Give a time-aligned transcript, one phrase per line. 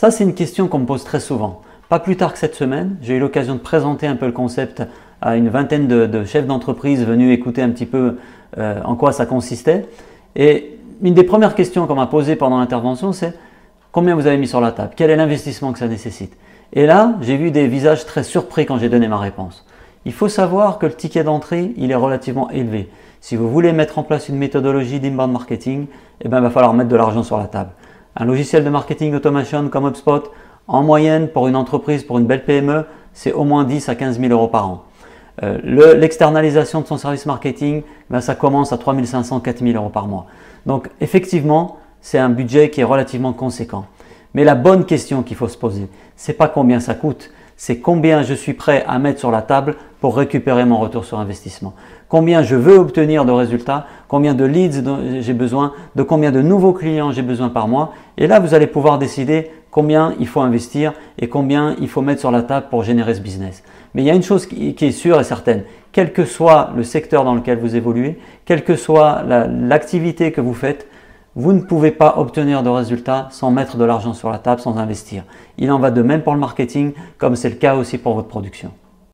[0.00, 1.60] Ça, c'est une question qu'on me pose très souvent.
[1.90, 4.82] Pas plus tard que cette semaine, j'ai eu l'occasion de présenter un peu le concept
[5.20, 8.16] à une vingtaine de, chefs d'entreprise venus écouter un petit peu
[8.56, 9.84] euh, en quoi ça consistait.
[10.36, 13.34] Et une des premières questions qu'on m'a posées pendant l'intervention, c'est
[13.92, 14.92] combien vous avez mis sur la table?
[14.96, 16.34] Quel est l'investissement que ça nécessite?
[16.72, 19.66] Et là, j'ai vu des visages très surpris quand j'ai donné ma réponse.
[20.06, 22.88] Il faut savoir que le ticket d'entrée, il est relativement élevé.
[23.20, 25.88] Si vous voulez mettre en place une méthodologie d'inbound marketing,
[26.22, 27.72] eh bien, il va falloir mettre de l'argent sur la table.
[28.20, 30.30] Un logiciel de marketing automation comme HubSpot,
[30.68, 34.20] en moyenne, pour une entreprise, pour une belle PME, c'est au moins 10 à 15
[34.20, 34.84] 000 euros par an.
[35.42, 39.88] Euh, l'externalisation de son service marketing, ben, ça commence à 3 500, 4 000 euros
[39.88, 40.26] par mois.
[40.66, 43.86] Donc effectivement, c'est un budget qui est relativement conséquent.
[44.34, 47.30] Mais la bonne question qu'il faut se poser, c'est pas combien ça coûte,
[47.60, 51.18] c'est combien je suis prêt à mettre sur la table pour récupérer mon retour sur
[51.18, 51.74] investissement.
[52.08, 54.82] Combien je veux obtenir de résultats, combien de leads
[55.20, 57.92] j'ai besoin, de combien de nouveaux clients j'ai besoin par mois.
[58.16, 62.20] Et là, vous allez pouvoir décider combien il faut investir et combien il faut mettre
[62.20, 63.62] sur la table pour générer ce business.
[63.94, 66.82] Mais il y a une chose qui, est sûre et certaine, quel que soit le
[66.82, 70.88] secteur dans lequel vous évoluez, quelle que soit l'activité que vous faites,
[71.36, 74.78] vous ne pouvez pas obtenir de résultats sans mettre de l'argent sur la table, sans
[74.78, 75.24] investir.
[75.58, 78.28] Il en va de même pour le marketing, comme c'est le cas aussi pour votre
[78.28, 78.72] production.